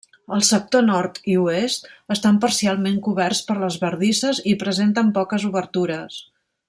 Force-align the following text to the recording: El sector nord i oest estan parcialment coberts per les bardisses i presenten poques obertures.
El 0.35 0.39
sector 0.45 0.83
nord 0.85 1.19
i 1.33 1.35
oest 1.41 1.85
estan 2.15 2.39
parcialment 2.45 2.97
coberts 3.09 3.43
per 3.51 3.59
les 3.65 3.77
bardisses 3.85 4.41
i 4.53 4.57
presenten 4.65 5.13
poques 5.19 5.47
obertures. 5.53 6.19